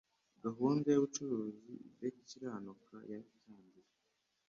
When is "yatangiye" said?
3.11-3.91